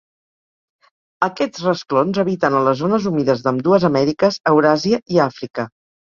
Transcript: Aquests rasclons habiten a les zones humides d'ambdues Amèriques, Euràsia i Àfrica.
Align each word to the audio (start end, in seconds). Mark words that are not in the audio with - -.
Aquests 1.25 1.59
rasclons 1.65 2.19
habiten 2.23 2.57
a 2.59 2.61
les 2.67 2.79
zones 2.79 3.05
humides 3.09 3.43
d'ambdues 3.47 3.85
Amèriques, 3.91 4.39
Euràsia 4.53 5.01
i 5.17 5.21
Àfrica. 5.27 5.67